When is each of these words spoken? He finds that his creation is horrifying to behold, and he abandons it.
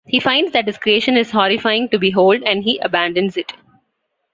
He 0.07 0.19
finds 0.19 0.51
that 0.53 0.65
his 0.65 0.79
creation 0.79 1.15
is 1.15 1.29
horrifying 1.29 1.87
to 1.89 1.99
behold, 1.99 2.41
and 2.41 2.63
he 2.63 2.79
abandons 2.79 3.37
it. 3.37 3.53